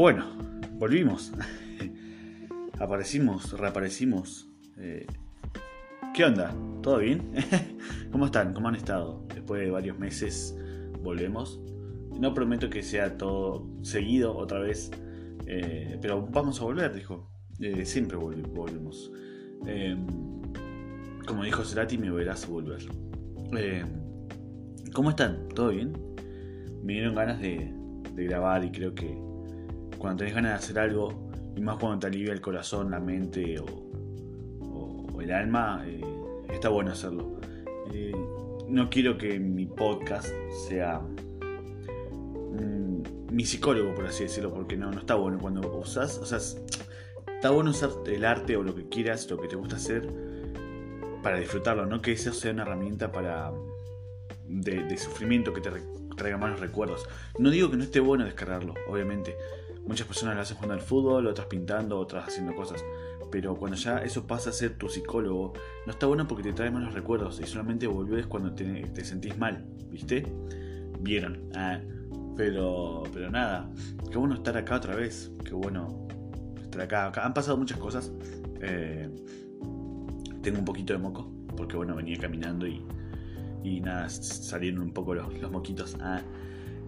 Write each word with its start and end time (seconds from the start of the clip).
Bueno, 0.00 0.24
volvimos. 0.78 1.30
Aparecimos, 2.80 3.52
reaparecimos. 3.52 4.48
Eh, 4.78 5.06
¿Qué 6.14 6.24
onda? 6.24 6.54
¿Todo 6.80 7.00
bien? 7.00 7.30
¿Cómo 8.10 8.24
están? 8.24 8.54
¿Cómo 8.54 8.68
han 8.68 8.76
estado? 8.76 9.22
Después 9.34 9.60
de 9.60 9.70
varios 9.70 9.98
meses 9.98 10.56
volvemos. 11.02 11.60
No 12.18 12.32
prometo 12.32 12.70
que 12.70 12.82
sea 12.82 13.18
todo 13.18 13.68
seguido 13.82 14.34
otra 14.34 14.60
vez, 14.60 14.90
eh, 15.46 15.98
pero 16.00 16.26
vamos 16.26 16.62
a 16.62 16.64
volver, 16.64 16.94
dijo. 16.94 17.30
Eh, 17.58 17.84
siempre 17.84 18.16
volvemos. 18.16 19.12
como 21.26 21.44
dijo 21.44 21.62
Cerati, 21.62 21.98
me 21.98 22.10
verás 22.10 22.48
volver. 22.48 22.86
¿Cómo 24.94 25.10
están? 25.10 25.46
¿Todo 25.50 25.68
bien? 25.68 25.92
Me 26.82 26.94
dieron 26.94 27.14
ganas 27.16 27.38
de, 27.38 27.70
de 28.14 28.24
grabar 28.24 28.64
y 28.64 28.70
creo 28.70 28.94
que 28.94 29.28
cuando 30.00 30.18
tenés 30.18 30.34
ganas 30.34 30.52
de 30.52 30.56
hacer 30.56 30.78
algo, 30.80 31.30
y 31.54 31.60
más 31.60 31.76
cuando 31.76 32.00
te 32.00 32.06
alivia 32.08 32.32
el 32.32 32.40
corazón, 32.40 32.90
la 32.90 32.98
mente 32.98 33.60
o, 33.60 35.20
el 35.20 35.30
alma, 35.30 35.84
eh, 35.86 36.00
está 36.50 36.70
bueno 36.70 36.90
hacerlo. 36.90 37.38
Eh, 37.92 38.12
no 38.66 38.88
quiero 38.90 39.18
que 39.18 39.38
mi 39.38 39.66
podcast 39.66 40.32
sea 40.66 41.02
mi 43.30 43.44
psicólogo, 43.44 43.94
por 43.94 44.06
así 44.06 44.24
decirlo, 44.24 44.52
porque 44.52 44.76
no, 44.76 44.90
no 44.90 45.00
está 45.00 45.14
bueno 45.14 45.38
cuando 45.38 45.60
usas, 45.78 46.18
o 46.18 46.26
sea, 46.26 46.38
está 46.38 47.50
bueno 47.50 47.70
usar 47.70 47.90
el 48.06 48.24
arte 48.24 48.56
o 48.56 48.62
lo 48.62 48.74
que 48.74 48.88
quieras, 48.88 49.30
lo 49.30 49.38
que 49.38 49.48
te 49.48 49.56
gusta 49.56 49.76
hacer, 49.76 50.08
para 51.22 51.38
disfrutarlo, 51.38 51.86
no 51.86 52.02
que 52.02 52.12
eso 52.12 52.32
sea 52.32 52.52
una 52.52 52.62
herramienta 52.62 53.12
para 53.12 53.52
de, 54.46 54.96
sufrimiento 54.96 55.52
que 55.52 55.60
te 55.60 55.70
traiga 56.16 56.38
malos 56.38 56.60
recuerdos. 56.60 57.08
No 57.38 57.50
digo 57.50 57.70
que 57.70 57.76
no 57.76 57.84
esté 57.84 58.00
bueno 58.00 58.24
descargarlo, 58.24 58.74
obviamente, 58.88 59.36
Muchas 59.90 60.06
personas 60.06 60.36
lo 60.36 60.42
hacen 60.42 60.56
jugando 60.56 60.74
al 60.74 60.80
fútbol, 60.82 61.26
otras 61.26 61.48
pintando, 61.48 61.98
otras 61.98 62.28
haciendo 62.28 62.54
cosas. 62.54 62.84
Pero 63.32 63.56
cuando 63.56 63.76
ya 63.76 63.98
eso 63.98 64.24
pasa 64.24 64.50
a 64.50 64.52
ser 64.52 64.78
tu 64.78 64.88
psicólogo, 64.88 65.52
no 65.84 65.90
está 65.90 66.06
bueno 66.06 66.28
porque 66.28 66.44
te 66.44 66.52
trae 66.52 66.70
malos 66.70 66.94
recuerdos 66.94 67.40
y 67.40 67.44
solamente 67.44 67.88
volvés 67.88 68.28
cuando 68.28 68.54
te, 68.54 69.04
sentís 69.04 69.36
mal, 69.36 69.66
¿viste? 69.90 70.32
Vieron. 71.00 71.50
Ah, 71.56 71.80
pero, 72.36 73.02
pero 73.12 73.32
nada, 73.32 73.68
qué 74.12 74.16
bueno 74.16 74.36
estar 74.36 74.56
acá 74.56 74.76
otra 74.76 74.94
vez, 74.94 75.32
qué 75.44 75.54
bueno 75.54 76.06
estar 76.62 76.82
acá. 76.82 77.10
Han 77.24 77.34
pasado 77.34 77.56
muchas 77.56 77.78
cosas. 77.78 78.12
Eh, 78.60 79.10
tengo 80.40 80.60
un 80.60 80.64
poquito 80.64 80.92
de 80.92 81.00
moco, 81.00 81.32
porque 81.56 81.76
bueno, 81.76 81.96
venía 81.96 82.16
caminando 82.16 82.64
y, 82.64 82.80
y 83.64 83.80
nada, 83.80 84.08
salieron 84.08 84.82
un 84.82 84.92
poco 84.92 85.16
los, 85.16 85.36
los 85.40 85.50
moquitos. 85.50 85.96
Ah, 86.00 86.22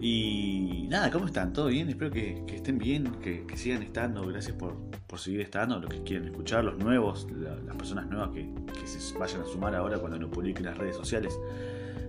y 0.05 0.85
nada, 0.89 1.09
¿cómo 1.09 1.27
están? 1.27 1.53
¿Todo 1.53 1.67
bien? 1.67 1.87
Espero 1.87 2.11
que, 2.11 2.43
estén 2.53 2.77
bien, 2.77 3.05
que, 3.21 3.45
sigan 3.55 3.81
estando. 3.83 4.27
Gracias 4.27 4.53
por, 4.57 4.75
seguir 5.15 5.39
estando, 5.39 5.79
los 5.79 5.89
que 5.89 6.03
quieren 6.03 6.27
escuchar, 6.27 6.65
los 6.65 6.77
nuevos, 6.77 7.25
las 7.65 7.75
personas 7.77 8.07
nuevas 8.09 8.31
que, 8.31 8.49
se 8.85 9.17
vayan 9.17 9.43
a 9.43 9.45
sumar 9.45 9.73
ahora 9.73 9.97
cuando 9.99 10.19
lo 10.19 10.29
publiquen 10.29 10.65
las 10.65 10.77
redes 10.77 10.97
sociales. 10.97 11.39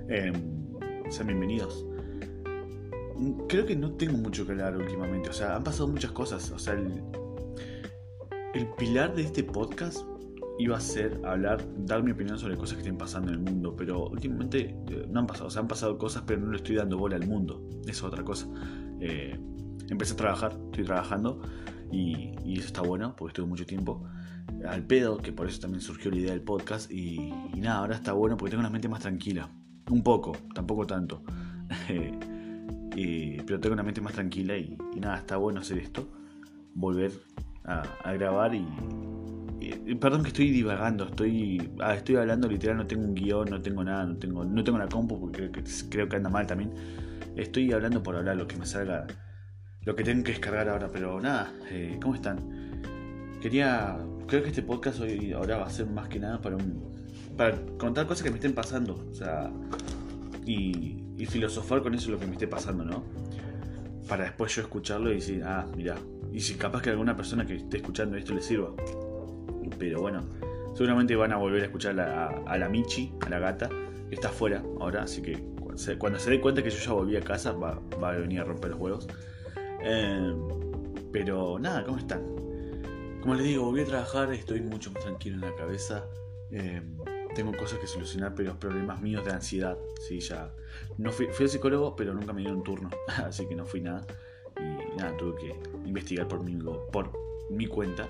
Em, 0.08 0.34
sean 1.08 1.28
bienvenidos. 1.28 1.86
Creo 3.48 3.64
que 3.64 3.76
no 3.76 3.92
tengo 3.92 4.18
mucho 4.18 4.44
que 4.44 4.50
hablar 4.50 4.76
últimamente. 4.76 5.30
O 5.30 5.32
sea, 5.32 5.54
han 5.54 5.62
pasado 5.62 5.86
muchas 5.86 6.10
cosas. 6.10 6.50
O 6.50 6.58
sea, 6.58 6.74
el 6.74 8.66
pilar 8.76 9.14
de 9.14 9.22
este 9.22 9.44
podcast 9.44 10.04
iba 10.58 10.76
a 10.76 10.80
ser 10.80 11.20
hablar, 11.24 11.64
dar 11.78 12.02
mi 12.02 12.12
opinión 12.12 12.38
sobre 12.38 12.56
cosas 12.56 12.74
que 12.74 12.82
estén 12.82 12.96
pasando 12.96 13.32
en 13.32 13.38
el 13.38 13.40
mundo, 13.40 13.74
pero 13.76 14.08
últimamente 14.08 14.76
eh, 14.88 15.06
no 15.10 15.20
han 15.20 15.26
pasado, 15.26 15.48
o 15.48 15.58
han 15.58 15.68
pasado 15.68 15.98
cosas, 15.98 16.22
pero 16.26 16.40
no 16.40 16.50
le 16.50 16.58
estoy 16.58 16.76
dando 16.76 16.96
bola 16.96 17.16
al 17.16 17.26
mundo, 17.26 17.68
eso 17.82 17.90
es 17.90 18.02
otra 18.04 18.22
cosa. 18.22 18.46
Eh, 19.00 19.38
empecé 19.90 20.14
a 20.14 20.16
trabajar, 20.16 20.56
estoy 20.66 20.84
trabajando 20.84 21.42
y, 21.90 22.32
eso 22.56 22.66
está 22.66 22.82
bueno, 22.82 23.14
porque 23.16 23.32
estuve 23.32 23.46
mucho 23.46 23.66
tiempo 23.66 24.04
al 24.68 24.84
pedo, 24.84 25.18
que 25.18 25.32
por 25.32 25.48
eso 25.48 25.60
también 25.60 25.80
surgió 25.80 26.10
la 26.10 26.18
idea 26.18 26.30
del 26.30 26.42
podcast, 26.42 26.90
y, 26.90 27.32
nada, 27.56 27.78
ahora 27.78 27.96
está 27.96 28.12
bueno 28.12 28.36
porque 28.36 28.50
tengo 28.50 28.60
una 28.60 28.70
mente 28.70 28.88
más 28.88 29.00
tranquila, 29.00 29.48
un 29.90 30.02
poco, 30.02 30.36
tampoco 30.54 30.86
tanto, 30.86 31.22
pero 33.46 33.60
tengo 33.60 33.72
una 33.72 33.82
mente 33.82 34.00
más 34.00 34.12
tranquila 34.12 34.56
y, 34.56 34.76
nada, 35.00 35.18
está 35.18 35.36
bueno 35.36 35.60
hacer 35.60 35.78
esto, 35.78 36.08
volver 36.74 37.10
a 37.64 38.12
grabar 38.12 38.54
y 38.54 38.58
eh, 38.58 39.13
perdón 40.00 40.22
que 40.22 40.28
estoy 40.28 40.50
divagando, 40.50 41.04
estoy, 41.04 41.70
ah, 41.80 41.94
estoy 41.94 42.16
hablando 42.16 42.48
literal, 42.48 42.78
no 42.78 42.86
tengo 42.86 43.04
un 43.04 43.14
guion, 43.14 43.50
no 43.50 43.60
tengo 43.60 43.84
nada, 43.84 44.06
no 44.06 44.16
tengo, 44.16 44.44
no 44.44 44.64
tengo 44.64 44.76
una 44.76 44.88
compu 44.88 45.20
porque 45.20 45.50
creo 45.90 46.08
que, 46.08 46.16
anda 46.16 46.30
mal 46.30 46.46
también. 46.46 46.72
Estoy 47.36 47.72
hablando 47.72 48.02
por 48.02 48.16
hablar, 48.16 48.36
lo 48.36 48.46
que 48.46 48.56
me 48.56 48.64
salga, 48.64 49.06
lo 49.82 49.94
que 49.94 50.04
tengo 50.04 50.24
que 50.24 50.32
descargar 50.32 50.68
ahora, 50.68 50.88
pero 50.90 51.20
nada, 51.20 51.52
eh, 51.70 51.98
¿cómo 52.00 52.14
están? 52.14 52.38
Quería, 53.42 53.98
creo 54.26 54.42
que 54.42 54.48
este 54.48 54.62
podcast 54.62 55.00
hoy 55.00 55.32
ahora 55.32 55.58
va 55.58 55.66
a 55.66 55.70
ser 55.70 55.86
más 55.86 56.08
que 56.08 56.18
nada 56.18 56.40
para 56.40 56.56
un, 56.56 56.94
para 57.36 57.58
contar 57.76 58.06
cosas 58.06 58.22
que 58.22 58.30
me 58.30 58.36
estén 58.36 58.54
pasando, 58.54 59.06
o 59.10 59.14
sea, 59.14 59.50
y, 60.46 61.04
y 61.18 61.26
filosofar 61.26 61.82
con 61.82 61.94
eso 61.94 62.10
lo 62.10 62.18
que 62.18 62.26
me 62.26 62.32
esté 62.32 62.48
pasando, 62.48 62.84
¿no? 62.84 63.04
Para 64.08 64.24
después 64.24 64.54
yo 64.54 64.62
escucharlo 64.62 65.10
y 65.10 65.16
decir, 65.16 65.42
ah, 65.44 65.66
mira, 65.76 65.96
y 66.32 66.40
si 66.40 66.54
capaz 66.54 66.80
que 66.80 66.90
alguna 66.90 67.16
persona 67.16 67.44
que 67.44 67.56
esté 67.56 67.76
escuchando 67.76 68.16
esto 68.16 68.34
le 68.34 68.40
sirva. 68.40 68.70
Pero 69.78 70.00
bueno, 70.00 70.22
seguramente 70.74 71.16
van 71.16 71.32
a 71.32 71.36
volver 71.36 71.62
a 71.62 71.64
escuchar 71.66 71.98
a, 71.98 72.56
la 72.58 72.68
Michi, 72.68 73.12
a 73.20 73.28
la 73.28 73.38
gata, 73.38 73.68
que 74.08 74.14
está 74.14 74.28
afuera 74.28 74.62
ahora, 74.80 75.02
así 75.02 75.22
que 75.22 75.54
cuando 75.98 76.18
se, 76.20 76.30
dé 76.30 76.40
cuenta 76.40 76.62
que 76.62 76.70
yo 76.70 76.78
ya 76.78 76.92
volví 76.92 77.16
a 77.16 77.20
casa, 77.20 77.52
va, 77.52 77.80
a 78.02 78.10
venir 78.12 78.40
a 78.40 78.44
romper 78.44 78.70
los 78.70 78.80
huevos. 78.80 79.08
Eh, 79.82 80.34
pero 81.12 81.58
nada, 81.58 81.84
¿cómo 81.84 81.98
están? 81.98 82.22
Como 83.20 83.34
les 83.34 83.44
digo, 83.44 83.64
volví 83.64 83.80
a 83.80 83.84
trabajar, 83.84 84.32
estoy 84.32 84.60
mucho 84.60 84.92
más 84.92 85.02
tranquilo 85.02 85.36
en 85.36 85.50
la 85.50 85.56
cabeza. 85.56 86.06
Eh, 86.50 86.80
tengo 87.34 87.52
cosas 87.56 87.80
que 87.80 87.86
solucionar, 87.86 88.34
pero 88.34 88.50
los 88.50 88.58
problemas 88.58 89.00
míos 89.00 89.24
de 89.24 89.32
ansiedad, 89.32 89.76
sí, 90.00 90.20
ya. 90.20 90.52
No 90.98 91.10
fui, 91.10 91.26
fui 91.26 91.44
al 91.44 91.50
psicólogo, 91.50 91.96
pero 91.96 92.14
nunca 92.14 92.32
me 92.32 92.42
dieron 92.42 92.62
turno, 92.62 92.90
así 93.24 93.46
que 93.46 93.56
no 93.56 93.66
fui 93.66 93.80
nada. 93.80 94.06
Y 94.56 94.96
nada, 94.96 95.16
tuve 95.16 95.34
que 95.40 95.56
investigar 95.84 96.28
por 96.28 96.44
mi, 96.44 96.56
por 96.92 97.10
mi 97.50 97.66
cuenta 97.66 98.08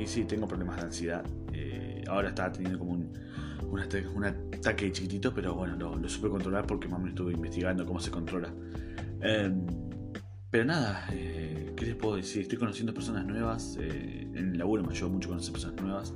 y 0.00 0.06
sí, 0.06 0.24
tengo 0.24 0.48
problemas 0.48 0.76
de 0.76 0.82
ansiedad. 0.82 1.24
Eh, 1.52 2.04
ahora 2.08 2.30
estaba 2.30 2.52
teniendo 2.52 2.78
como 2.78 2.92
un, 2.92 3.12
un, 3.70 4.24
ataque, 4.24 4.90
chiquitito, 4.92 5.34
pero 5.34 5.54
bueno, 5.54 5.76
lo, 5.76 6.08
supe 6.08 6.28
controlar 6.28 6.66
porque 6.66 6.88
me 6.88 7.10
estuve 7.10 7.32
investigando 7.32 7.84
cómo 7.84 8.00
se 8.00 8.10
controla. 8.10 8.52
Em, 9.20 9.66
pero 10.50 10.64
nada, 10.64 11.06
eh, 11.12 11.72
¿qué 11.76 11.86
les 11.86 11.94
puedo 11.96 12.16
decir? 12.16 12.42
Estoy 12.42 12.58
conociendo 12.58 12.94
personas 12.94 13.26
nuevas. 13.26 13.76
Eh, 13.80 14.28
en 14.34 14.52
el 14.52 14.58
laburo 14.58 14.82
me 14.82 14.90
ayudó 14.90 15.10
mucho 15.10 15.28
conocer 15.28 15.52
personas 15.52 15.80
nuevas. 15.80 16.14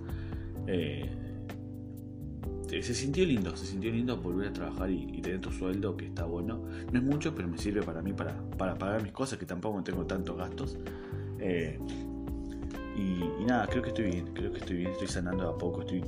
se 2.82 2.94
sintió 2.94 3.24
lindo, 3.24 3.56
se 3.56 3.66
sintió 3.66 3.90
lindo 3.92 4.16
volver 4.16 4.48
a 4.48 4.52
trabajar 4.52 4.90
y, 4.90 5.20
tener 5.20 5.40
tu 5.40 5.52
sueldo, 5.52 5.96
que 5.96 6.06
está 6.06 6.24
bueno. 6.24 6.64
No 6.90 6.98
es 6.98 7.04
mucho, 7.04 7.34
pero 7.34 7.48
me 7.48 7.58
sirve 7.58 7.82
para 7.82 8.02
mí 8.02 8.12
para, 8.12 8.36
para 8.56 8.76
pagar 8.76 9.02
mis 9.02 9.12
cosas, 9.12 9.38
que 9.38 9.46
tampoco 9.46 9.82
tengo 9.82 10.06
tantos 10.06 10.36
gastos. 10.36 10.78
Y, 12.96 13.44
nada, 13.44 13.66
creo 13.66 13.82
que 13.82 13.88
estoy 13.88 14.06
bien, 14.06 14.32
creo 14.34 14.52
que 14.52 14.58
estoy 14.58 14.76
bien, 14.76 14.92
estoy 14.92 15.08
sanando 15.08 15.48
a 15.48 15.58
poco. 15.58 15.82
Estoy... 15.82 16.04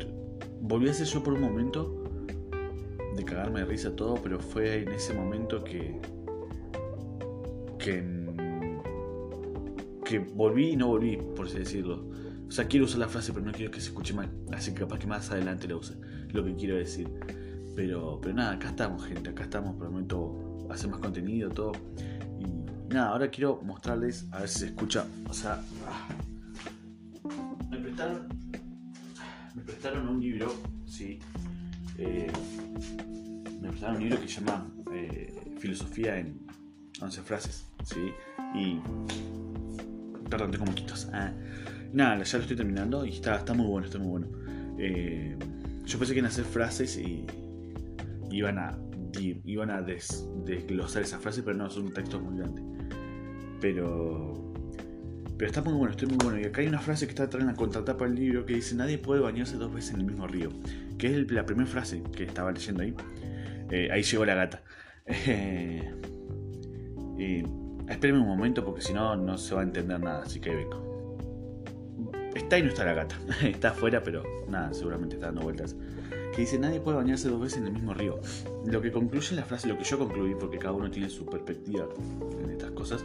Volví 0.61 0.89
a 0.89 0.95
ser 0.95 1.07
yo 1.07 1.23
por 1.23 1.35
un 1.35 1.41
momento 1.41 2.05
de 3.17 3.25
cagarme 3.25 3.61
de 3.61 3.67
risa 3.67 3.95
todo, 3.97 4.17
pero 4.23 4.39
fue 4.39 4.83
en 4.83 4.93
ese 4.93 5.15
momento 5.15 5.65
que. 5.65 6.01
que. 7.79 8.17
que 10.05 10.19
volví 10.19 10.71
y 10.71 10.77
no 10.77 10.89
volví, 10.89 11.17
por 11.17 11.47
así 11.47 11.59
decirlo. 11.59 12.05
O 12.49 12.51
sea, 12.51 12.67
quiero 12.67 12.85
usar 12.85 13.01
la 13.01 13.09
frase, 13.09 13.33
pero 13.33 13.45
no 13.45 13.53
quiero 13.53 13.73
que 13.73 13.81
se 13.81 13.89
escuche 13.89 14.15
mal. 14.15 14.31
Así 14.53 14.73
que 14.73 14.81
capaz 14.81 14.99
que 15.01 15.07
más 15.07 15.31
adelante 15.31 15.67
la 15.67 15.77
use, 15.77 15.95
lo 16.33 16.45
que 16.45 16.55
quiero 16.55 16.77
decir. 16.77 17.09
Pero, 17.75 18.21
pero 18.23 18.35
nada, 18.35 18.53
acá 18.53 18.69
estamos, 18.69 19.05
gente. 19.05 19.31
Acá 19.31 19.45
estamos, 19.45 19.77
prometo 19.77 20.67
hacer 20.71 20.91
más 20.91 21.01
contenido, 21.01 21.51
todo. 21.51 21.73
Y 22.39 22.93
nada, 22.93 23.11
ahora 23.11 23.31
quiero 23.31 23.61
mostrarles, 23.63 24.27
a 24.31 24.41
ver 24.41 24.49
si 24.49 24.61
se 24.61 24.67
escucha. 24.67 25.07
O 25.29 25.33
sea, 25.33 25.63
ah, 25.89 26.09
me 29.55 29.63
prestaron 29.63 30.09
un 30.09 30.21
libro, 30.21 30.55
sí. 30.87 31.19
Eh, 31.99 32.31
me 33.61 33.69
prestaron 33.69 33.97
un 33.97 34.03
libro 34.03 34.21
que 34.21 34.29
se 34.29 34.41
llama 34.41 34.71
eh, 34.93 35.55
Filosofía 35.59 36.19
en 36.19 36.47
11 37.01 37.23
frases, 37.23 37.67
sí. 37.85 38.13
Y. 38.55 38.81
Perdón, 40.29 40.51
tengo 40.51 40.67
moquitos. 40.67 41.09
Ah, 41.13 41.33
nada, 41.93 42.23
ya 42.23 42.39
lo 42.39 42.43
estoy 42.43 42.57
terminando 42.57 43.07
y 43.07 43.11
está, 43.11 43.37
está 43.37 43.55
muy 43.55 43.67
bueno, 43.67 43.87
está 43.87 43.99
muy 43.99 44.09
bueno. 44.09 44.29
Eh, 44.79 45.37
yo 45.85 45.99
pensé 45.99 46.13
que 46.13 46.19
iban 46.19 46.31
a 46.31 46.33
hacer 46.33 46.45
frases 46.45 46.99
y 46.99 47.25
iban 48.31 48.59
a, 48.59 48.77
iban 49.45 49.71
a 49.71 49.81
desglosar 49.81 51.03
esas 51.03 51.23
frases, 51.23 51.43
pero 51.45 51.57
no, 51.57 51.71
son 51.71 51.93
textos 51.93 52.21
muy 52.21 52.39
grandes. 52.39 52.65
Pero 53.61 54.53
pero 55.39 55.51
está 55.51 55.63
muy 55.63 55.75
bueno, 55.75 55.91
estoy 55.91 56.09
muy 56.09 56.19
bueno. 56.23 56.41
Y 56.41 56.45
acá 56.45 56.63
hay 56.63 56.69
una 56.69 56.79
frase 56.79 57.07
que 57.07 57.11
está 57.11 57.25
atrás 57.25 57.43
en 57.43 57.49
la 57.49 57.55
contratapa 57.55 58.05
del 58.05 58.15
libro 58.15 58.47
que 58.47 58.55
dice: 58.55 58.75
Nadie 58.75 58.99
puede 58.99 59.21
bañarse 59.21 59.57
dos 59.57 59.73
veces 59.73 59.95
en 59.95 60.01
el 60.01 60.07
mismo 60.07 60.27
río. 60.27 60.51
Que 60.99 61.09
es 61.09 61.31
la 61.31 61.45
primera 61.45 61.69
frase 61.69 62.03
que 62.15 62.25
estaba 62.25 62.53
leyendo 62.53 62.83
ahí. 62.83 62.95
Eh, 63.71 63.89
ahí 63.93 64.03
llegó 64.03 64.25
la 64.25 64.35
gata. 64.35 64.63
Eh, 67.19 67.43
espérame 67.89 68.21
un 68.21 68.29
momento 68.29 68.63
porque 68.63 68.83
si 68.83 68.93
no, 68.93 69.17
no 69.17 69.39
se 69.39 69.55
va 69.55 69.63
a 69.63 69.65
entender 69.65 69.99
nada, 69.99 70.23
así 70.23 70.39
que 70.39 70.55
vengo. 70.55 70.87
Está 72.35 72.59
y 72.59 72.63
no 72.63 72.69
está 72.69 72.85
la 72.85 72.93
gata. 72.93 73.19
está 73.43 73.71
afuera, 73.71 74.03
pero 74.03 74.23
nada, 74.51 74.75
seguramente 74.75 75.15
está 75.15 75.29
dando 75.29 75.41
vueltas. 75.41 75.75
Que 76.35 76.43
dice, 76.43 76.59
nadie 76.59 76.79
puede 76.79 76.99
bañarse 76.99 77.31
dos 77.31 77.41
veces 77.41 77.61
en 77.61 77.69
el 77.69 77.73
mismo 77.73 77.95
río. 77.95 78.21
Lo 78.67 78.83
que 78.83 78.93
concluye 78.93 79.35
la 79.35 79.45
frase, 79.45 79.67
lo 79.67 79.79
que 79.79 79.85
yo 79.85 79.99
concluí, 79.99 80.35
porque 80.39 80.59
cada 80.59 80.73
uno 80.73 80.91
tiene 80.91 81.09
su 81.09 81.25
perspectiva 81.25 81.89
en 82.45 82.51
estas 82.51 82.73
cosas, 82.73 83.03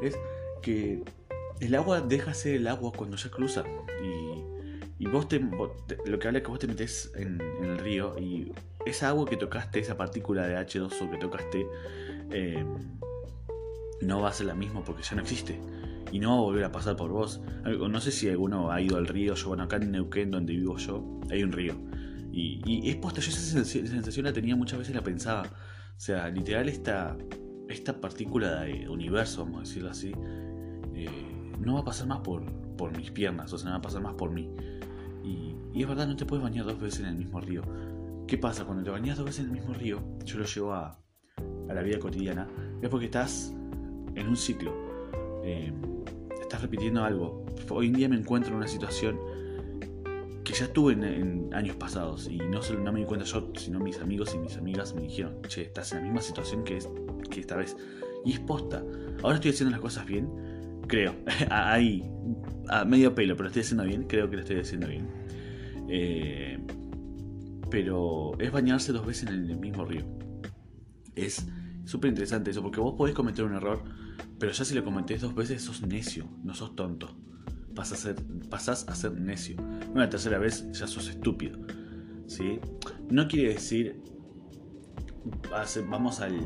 es 0.00 0.16
que 0.62 1.02
el 1.60 1.74
agua 1.74 2.00
deja 2.00 2.34
ser 2.34 2.56
el 2.56 2.66
agua 2.66 2.92
cuando 2.92 3.16
ya 3.16 3.30
cruza. 3.30 3.64
Y, 4.98 5.06
vos, 5.06 5.28
te, 5.28 5.38
lo 5.38 6.18
que 6.18 6.26
habla 6.26 6.38
es 6.38 6.44
que 6.44 6.50
vos 6.50 6.58
te 6.58 6.66
metes 6.66 7.12
en, 7.16 7.40
el 7.62 7.78
río 7.78 8.18
y 8.18 8.52
esa 8.86 9.08
agua 9.08 9.26
que 9.26 9.36
tocaste, 9.36 9.80
esa 9.80 9.96
partícula 9.96 10.46
de 10.46 10.56
H2O 10.56 11.10
que 11.10 11.18
tocaste, 11.18 11.66
eh, 12.30 12.64
no 14.00 14.20
va 14.20 14.30
a 14.30 14.32
ser 14.32 14.46
la 14.46 14.54
misma 14.54 14.82
porque 14.82 15.02
ya 15.02 15.14
no 15.16 15.22
existe 15.22 15.60
y 16.14 16.20
no 16.20 16.30
va 16.30 16.36
a 16.36 16.40
volver 16.40 16.64
a 16.64 16.72
pasar 16.72 16.96
por 16.96 17.10
vos. 17.10 17.40
No 17.64 18.00
sé 18.00 18.12
si 18.12 18.28
alguno 18.28 18.70
ha 18.70 18.80
ido 18.80 18.96
al 18.96 19.06
río, 19.08 19.34
yo 19.34 19.48
bueno, 19.48 19.64
acá 19.64 19.76
en 19.76 19.90
Neuquén, 19.90 20.30
donde 20.30 20.52
vivo 20.52 20.76
yo, 20.76 21.20
hay 21.28 21.42
un 21.42 21.52
río. 21.52 21.74
Y, 22.32 22.88
es 22.88 22.96
posta, 22.96 23.20
yo 23.20 23.30
esa 23.30 23.64
sensación, 23.64 24.24
la 24.24 24.32
tenía 24.32 24.56
muchas 24.56 24.78
veces, 24.78 24.94
la 24.94 25.02
pensaba. 25.02 25.42
O 25.42 26.00
sea, 26.00 26.28
literal 26.28 26.68
esta, 26.68 27.16
esta 27.68 28.00
partícula 28.00 28.62
de 28.62 28.88
universo, 28.88 29.44
vamos 29.44 29.58
a 29.58 29.60
decirlo 29.62 29.90
así, 29.90 30.12
no 31.64 31.74
va 31.74 31.80
a 31.80 31.84
pasar 31.84 32.06
más 32.06 32.20
por, 32.20 32.44
por 32.76 32.96
mis 32.96 33.10
piernas, 33.10 33.52
o 33.52 33.58
sea, 33.58 33.66
no 33.66 33.72
va 33.72 33.78
a 33.78 33.82
pasar 33.82 34.02
más 34.02 34.14
por 34.14 34.30
mí. 34.30 34.50
Y, 35.22 35.54
y, 35.72 35.82
es 35.82 35.88
verdad, 35.88 36.06
no 36.06 36.16
te 36.16 36.26
puedes 36.26 36.42
bañar 36.42 36.64
dos 36.64 36.80
veces 36.80 37.00
en 37.00 37.06
el 37.06 37.16
mismo 37.16 37.40
río. 37.40 37.62
¿Qué 38.26 38.38
pasa? 38.38 38.64
Cuando 38.64 38.82
te 38.82 38.90
bañas 38.90 39.16
dos 39.16 39.26
veces 39.26 39.40
en 39.40 39.46
el 39.46 39.52
mismo 39.52 39.74
río, 39.74 40.02
yo 40.24 40.38
lo 40.38 40.44
llevo 40.44 40.72
a, 40.72 40.98
a 41.68 41.74
la 41.74 41.82
vida 41.82 41.98
cotidiana, 41.98 42.48
es 42.80 42.88
porque 42.88 43.06
estás 43.06 43.54
en 44.14 44.28
un 44.28 44.36
ciclo. 44.36 44.72
Eh, 45.42 45.72
estás 46.40 46.62
repitiendo 46.62 47.02
algo. 47.04 47.44
Hoy 47.70 47.86
en 47.86 47.92
día 47.94 48.08
me 48.08 48.16
encuentro 48.16 48.50
en 48.50 48.58
una 48.58 48.68
situación 48.68 49.18
que 50.44 50.52
ya 50.52 50.72
tuve 50.72 50.92
en, 50.92 51.52
años 51.54 51.76
pasados 51.76 52.28
y 52.28 52.36
no 52.36 52.62
solo 52.62 52.80
no 52.80 52.92
me 52.92 53.00
di 53.00 53.06
cuenta 53.06 53.24
yo, 53.24 53.50
sino 53.56 53.80
mis 53.80 53.98
amigos 54.00 54.34
y 54.34 54.38
mis 54.38 54.56
amigas 54.56 54.94
me 54.94 55.02
dijeron, 55.02 55.40
che, 55.48 55.62
estás 55.62 55.92
en 55.92 55.98
la 55.98 56.04
misma 56.04 56.20
situación 56.20 56.64
que, 56.64 56.78
que 57.30 57.40
esta 57.40 57.56
vez. 57.56 57.76
Y 58.24 58.32
es 58.32 58.40
posta. 58.40 58.84
Ahora 59.22 59.36
estoy 59.36 59.52
haciendo 59.52 59.70
las 59.70 59.80
cosas 59.80 60.06
bien, 60.06 60.28
creo. 60.86 61.14
Ahí, 61.50 62.02
a 62.68 62.84
medio 62.84 63.14
pelo, 63.14 63.36
pero 63.36 63.48
estoy 63.48 63.62
haciendo 63.62 63.84
bien, 63.84 64.04
creo 64.04 64.28
que 64.28 64.36
lo 64.36 64.42
estoy 64.42 64.60
haciendo 64.60 64.88
bien. 64.88 65.08
Eh, 65.88 66.58
pero 67.70 68.32
es 68.38 68.50
bañarse 68.52 68.92
dos 68.92 69.06
veces 69.06 69.28
en 69.28 69.50
el 69.50 69.58
mismo 69.58 69.84
río. 69.84 70.04
Es 71.14 71.46
súper 71.84 72.10
interesante 72.10 72.50
eso, 72.50 72.62
porque 72.62 72.80
vos 72.80 72.94
podés 72.96 73.14
cometer 73.14 73.44
un 73.44 73.54
error 73.54 73.82
pero 74.38 74.52
ya 74.52 74.64
si 74.64 74.74
lo 74.74 74.84
comenté 74.84 75.16
dos 75.18 75.34
veces 75.34 75.62
sos 75.62 75.82
necio, 75.82 76.28
no 76.42 76.54
sos 76.54 76.74
tonto. 76.74 77.16
Pasas 77.74 78.00
a 78.00 78.02
ser, 78.02 78.16
pasás 78.50 78.88
a 78.88 78.94
ser 78.94 79.12
necio. 79.12 79.56
Una 79.92 80.08
tercera 80.08 80.38
vez 80.38 80.70
ya 80.72 80.86
sos 80.86 81.08
estúpido. 81.08 81.58
¿sí? 82.26 82.60
No 83.10 83.28
quiere 83.28 83.54
decir... 83.54 84.02
Vamos 85.88 86.20
al, 86.20 86.38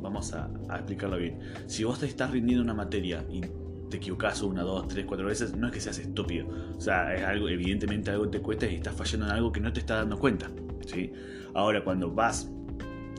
vamos 0.00 0.32
a, 0.34 0.50
explicarlo 0.74 1.18
bien. 1.18 1.38
Si 1.66 1.84
vos 1.84 1.98
te 1.98 2.06
estás 2.06 2.30
rindiendo 2.30 2.62
una 2.62 2.74
materia 2.74 3.24
y 3.30 3.42
te 3.90 3.96
equivocas 3.96 4.42
una, 4.42 4.62
dos, 4.62 4.88
tres, 4.88 5.04
cuatro 5.06 5.26
veces, 5.26 5.56
no 5.56 5.66
es 5.66 5.72
que 5.72 5.80
seas 5.80 5.98
estúpido. 5.98 6.46
O 6.76 6.80
sea, 6.80 7.14
es 7.14 7.22
algo, 7.22 7.48
evidentemente 7.48 8.10
algo 8.10 8.28
te 8.28 8.40
cuesta 8.40 8.66
y 8.66 8.76
estás 8.76 8.94
fallando 8.94 9.26
en 9.26 9.32
algo 9.32 9.52
que 9.52 9.60
no 9.60 9.72
te 9.72 9.80
estás 9.80 9.98
dando 9.98 10.18
cuenta. 10.18 10.50
¿sí? 10.86 11.12
Ahora, 11.54 11.82
cuando 11.82 12.12
vas 12.12 12.50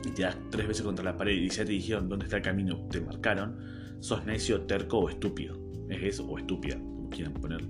y 0.04 0.10
te 0.10 0.22
das 0.22 0.36
tres 0.50 0.66
veces 0.66 0.82
contra 0.82 1.04
la 1.04 1.16
pared 1.16 1.34
y 1.34 1.48
ya 1.48 1.64
te 1.64 1.72
dijeron 1.72 2.08
dónde 2.08 2.24
está 2.24 2.38
el 2.38 2.42
camino, 2.42 2.86
te 2.90 3.00
marcaron, 3.00 3.56
sos 4.00 4.24
necio, 4.24 4.62
terco 4.62 4.98
o 4.98 5.08
estúpido. 5.08 5.58
Es 5.88 6.02
eso, 6.02 6.26
o 6.26 6.38
estúpida, 6.38 6.76
como 6.76 7.10
quieran 7.10 7.34
ponerle. 7.34 7.68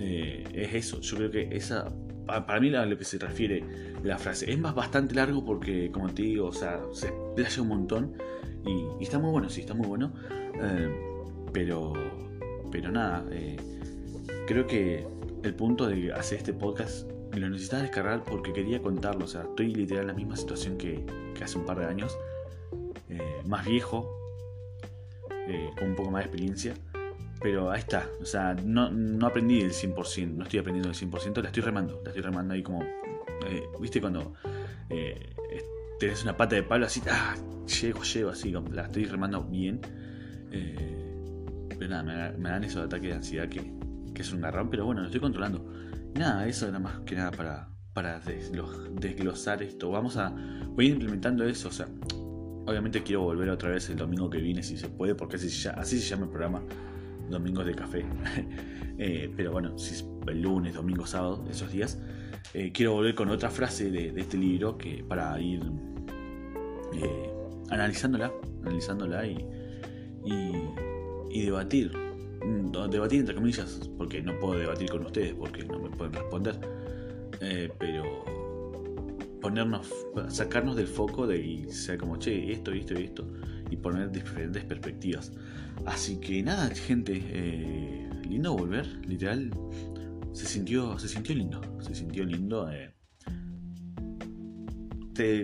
Eh, 0.00 0.44
es 0.52 0.74
eso, 0.74 1.00
yo 1.00 1.16
creo 1.16 1.30
que 1.30 1.48
esa, 1.56 1.92
para 2.28 2.60
mí 2.60 2.74
a 2.74 2.84
lo 2.84 2.98
que 2.98 3.04
se 3.04 3.18
refiere 3.18 3.64
la 4.02 4.18
frase, 4.18 4.50
es 4.50 4.58
más 4.58 4.74
bastante 4.74 5.14
largo 5.14 5.44
porque, 5.44 5.90
como 5.90 6.08
te 6.08 6.22
digo, 6.22 6.48
o 6.48 6.52
sea, 6.52 6.80
se 6.92 7.08
explaya 7.08 7.62
un 7.62 7.68
montón 7.68 8.14
y, 8.64 9.02
está 9.02 9.18
muy 9.18 9.30
bueno, 9.30 9.48
sí, 9.48 9.62
está 9.62 9.74
muy 9.74 9.86
bueno. 9.86 10.12
Eh, 10.30 10.88
pero, 11.52 11.94
pero 12.70 12.90
nada, 12.90 13.24
eh, 13.30 13.56
creo 14.46 14.66
que 14.66 15.06
el 15.42 15.54
punto 15.54 15.86
de 15.86 16.12
hacer 16.12 16.38
este 16.38 16.52
podcast 16.52 17.10
lo 17.32 17.48
necesitaba 17.48 17.82
descargar 17.82 18.24
porque 18.24 18.52
quería 18.52 18.82
contarlo. 18.82 19.24
O 19.24 19.28
sea, 19.28 19.42
estoy 19.42 19.74
literal 19.74 20.02
en 20.02 20.08
la 20.08 20.14
misma 20.14 20.36
situación 20.36 20.76
que, 20.76 21.04
hace 21.42 21.56
un 21.56 21.64
par 21.64 21.78
de 21.78 21.86
años. 21.86 22.16
Eh, 23.08 23.42
más 23.46 23.64
viejo, 23.64 24.14
con 25.78 25.88
un 25.88 25.96
poco 25.96 26.10
más 26.10 26.24
de 26.24 26.26
experiencia. 26.26 26.74
Pero 27.40 27.70
ahí 27.70 27.80
está. 27.80 28.08
O 28.20 28.24
sea, 28.24 28.54
no, 28.54 28.90
no 28.90 29.26
aprendí 29.26 29.60
el 29.60 29.72
100%. 29.72 30.34
No 30.34 30.44
estoy 30.44 30.60
aprendiendo 30.60 30.88
el 30.88 30.94
100%. 30.94 31.42
La 31.42 31.48
estoy 31.48 31.62
remando. 31.62 32.00
La 32.02 32.10
estoy 32.10 32.22
remando 32.22 32.54
ahí 32.54 32.62
como... 32.62 32.82
Eh, 32.82 33.62
¿Viste 33.80 34.00
cuando 34.00 34.34
tenés 36.00 36.22
una 36.22 36.36
pata 36.36 36.56
de 36.56 36.62
palo 36.62 36.86
así? 36.86 37.00
Ah, 37.10 37.36
llego, 37.80 38.02
llego 38.02 38.30
así. 38.30 38.52
La 38.72 38.86
estoy 38.86 39.04
remando 39.04 39.44
bien. 39.44 39.80
pero 41.78 41.88
nada, 41.88 42.34
me, 42.36 42.48
dan 42.48 42.64
esos 42.64 42.84
ataques 42.84 43.08
de 43.08 43.14
ansiedad 43.14 43.48
que, 43.48 43.72
que 44.14 44.22
es 44.22 44.32
un 44.32 44.40
garrón. 44.40 44.68
Pero 44.70 44.84
bueno, 44.84 45.02
lo 45.02 45.06
estoy 45.06 45.20
controlando 45.20 45.78
nada, 46.18 46.46
eso 46.46 46.68
era 46.68 46.78
más 46.78 47.00
que 47.00 47.14
nada 47.14 47.30
para, 47.30 47.68
para 47.94 48.20
desglosar 48.20 49.62
esto. 49.62 49.90
Vamos 49.90 50.16
a. 50.16 50.30
Voy 50.68 50.88
implementando 50.88 51.44
eso, 51.44 51.68
o 51.68 51.72
sea. 51.72 51.86
Obviamente 52.66 53.02
quiero 53.02 53.22
volver 53.22 53.48
otra 53.48 53.70
vez 53.70 53.88
el 53.88 53.96
domingo 53.96 54.28
que 54.28 54.38
viene 54.38 54.62
si 54.62 54.76
se 54.76 54.88
puede, 54.88 55.14
porque 55.14 55.36
así, 55.36 55.68
así 55.68 55.98
se 55.98 56.06
llama 56.06 56.24
el 56.24 56.30
programa. 56.30 56.62
Domingos 57.30 57.66
de 57.66 57.74
café. 57.74 58.04
Eh, 59.00 59.32
pero 59.36 59.52
bueno, 59.52 59.78
si 59.78 59.94
es 59.94 60.04
el 60.26 60.42
lunes, 60.42 60.74
domingo, 60.74 61.06
sábado, 61.06 61.44
esos 61.48 61.70
días. 61.70 62.00
Eh, 62.52 62.72
quiero 62.72 62.94
volver 62.94 63.14
con 63.14 63.28
otra 63.28 63.48
frase 63.48 63.92
de, 63.92 64.12
este 64.20 64.36
libro 64.36 64.76
que 64.76 65.04
para 65.04 65.40
ir 65.40 65.62
eh, 66.94 67.30
analizándola, 67.70 68.32
analizándola 68.64 69.24
y, 69.24 69.46
y 71.30 71.42
debatir 71.42 71.92
Mm, 72.44 72.70
debatir 72.90 73.20
entre 73.20 73.34
comillas, 73.34 73.90
porque 73.96 74.22
no 74.22 74.38
puedo 74.38 74.58
debatir 74.58 74.88
con 74.88 75.04
ustedes, 75.04 75.34
porque 75.34 75.64
no 75.64 75.80
me 75.80 75.90
pueden 75.90 76.12
responder, 76.12 76.58
pero 77.78 78.24
ponernos, 79.40 79.90
sacarnos 80.28 80.76
del 80.76 80.86
foco 80.86 81.26
de 81.26 81.38
y 81.38 81.70
ser 81.70 81.98
como, 81.98 82.16
che, 82.16 82.52
esto, 82.52 82.72
esto 82.72 82.98
y 82.98 83.04
esto, 83.04 83.26
y 83.70 83.76
poner 83.76 84.10
diferentes 84.10 84.64
perspectivas. 84.64 85.32
Así 85.86 86.18
que 86.18 86.42
nada, 86.42 86.68
gente, 86.74 87.20
eh, 87.22 88.08
lindo 88.28 88.56
volver, 88.56 88.86
literal, 89.06 89.50
se 90.32 90.46
sintió, 90.46 90.98
se 90.98 91.08
sintió 91.08 91.34
lindo, 91.34 91.60
se 91.80 91.94
sintió 91.94 92.24
lindo. 92.24 92.70
Eh, 92.70 92.94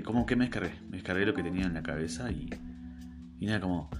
como 0.05 0.25
que 0.25 0.37
me 0.37 0.45
descargué, 0.45 0.73
me 0.89 0.99
descargué 0.99 1.27
lo 1.27 1.35
que 1.35 1.43
tenía 1.43 1.67
en 1.67 1.75
la 1.75 1.83
cabeza 1.83 2.31
y, 2.31 2.49
y 3.41 3.47
nada, 3.47 3.61
como 3.61 3.91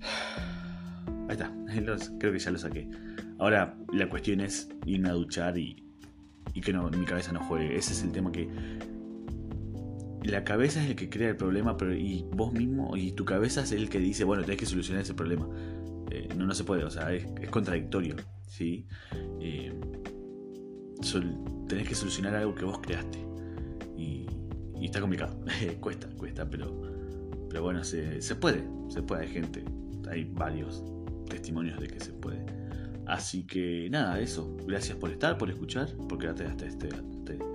Ahí 1.28 1.36
está, 1.36 1.52
creo 2.18 2.32
que 2.32 2.38
ya 2.38 2.50
lo 2.50 2.58
saqué. 2.58 2.88
Ahora 3.38 3.76
la 3.92 4.08
cuestión 4.08 4.40
es 4.40 4.68
irme 4.86 5.10
a 5.10 5.12
duchar 5.12 5.58
y, 5.58 5.84
que 6.62 6.72
no, 6.72 6.90
mi 6.90 7.04
cabeza 7.04 7.32
no 7.32 7.40
juegue. 7.40 7.76
Ese 7.76 7.92
es 7.92 8.02
el 8.02 8.10
tema 8.10 8.32
que... 8.32 8.48
La 10.24 10.44
cabeza 10.44 10.82
es 10.82 10.90
el 10.90 10.96
que 10.96 11.08
crea 11.08 11.30
el 11.30 11.36
problema, 11.36 11.76
pero 11.76 11.94
y 11.94 12.24
vos 12.32 12.52
mismo 12.52 12.96
y 12.96 13.12
tu 13.12 13.24
cabeza 13.24 13.62
es 13.62 13.72
el 13.72 13.88
que 13.88 13.98
dice, 13.98 14.24
bueno, 14.24 14.42
tenés 14.42 14.58
que 14.58 14.66
solucionar 14.66 15.02
ese 15.02 15.14
problema. 15.14 15.48
Eh, 16.10 16.28
no, 16.36 16.46
no 16.46 16.54
se 16.54 16.64
puede, 16.64 16.84
o 16.84 16.90
sea, 16.90 17.12
es, 17.12 17.26
contradictorio. 17.50 18.16
¿sí? 18.46 18.86
Eh, 19.40 19.72
tenés 21.68 21.88
que 21.88 21.94
solucionar 21.94 22.34
algo 22.34 22.54
que 22.54 22.64
vos 22.64 22.78
creaste. 22.80 23.18
Y, 23.96 24.26
está 24.82 25.00
complicado. 25.00 25.38
cuesta, 25.80 26.08
cuesta, 26.16 26.48
pero, 26.48 26.82
pero 27.48 27.62
bueno, 27.62 27.84
se, 27.84 28.20
se 28.22 28.34
puede, 28.34 28.64
se 28.88 29.02
puede, 29.02 29.26
gente. 29.28 29.64
Hay 30.10 30.24
varios 30.24 30.82
testimonios 31.28 31.78
de 31.78 31.88
que 31.88 32.00
se 32.00 32.12
puede. 32.12 32.44
Así 33.08 33.44
que 33.44 33.88
nada, 33.90 34.20
eso. 34.20 34.54
Gracias 34.66 34.98
por 34.98 35.10
estar, 35.10 35.38
por 35.38 35.50
escuchar, 35.50 35.88
por 36.08 36.18
quedarte 36.18 36.44
hasta, 36.44 36.66
este, 36.66 36.88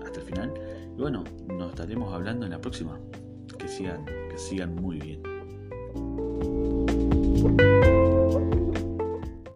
hasta, 0.03 0.19
el 0.19 0.25
final. 0.25 0.51
Y 0.95 1.01
bueno, 1.01 1.23
nos 1.47 1.69
estaremos 1.69 2.13
hablando 2.13 2.45
en 2.45 2.51
la 2.51 2.61
próxima. 2.61 2.99
Que 3.57 3.67
sigan, 3.67 4.05
que 4.05 4.37
sigan 4.37 4.75
muy 4.75 4.99
bien. 4.99 5.21